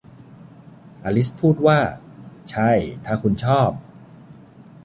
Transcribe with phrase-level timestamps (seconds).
[1.03, 1.79] อลิซพูดว่า
[2.49, 2.71] ใช่
[3.05, 3.71] ถ้าคุณชอบ